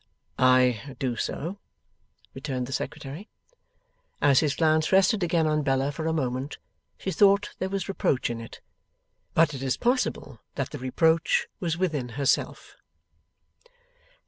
'I 0.39 0.95
do 0.97 1.15
so,' 1.15 1.59
returned 2.33 2.65
the 2.65 2.73
Secretary. 2.73 3.29
As 4.19 4.39
his 4.39 4.55
glance 4.55 4.91
rested 4.91 5.21
again 5.21 5.45
on 5.45 5.61
Bella 5.61 5.91
for 5.91 6.07
a 6.07 6.11
moment, 6.11 6.57
she 6.97 7.11
thought 7.11 7.51
there 7.59 7.69
was 7.69 7.87
reproach 7.87 8.27
in 8.31 8.41
it. 8.41 8.61
But 9.35 9.53
it 9.53 9.61
is 9.61 9.77
possible 9.77 10.39
that 10.55 10.71
the 10.71 10.79
reproach 10.79 11.45
was 11.59 11.77
within 11.77 12.09
herself. 12.17 12.77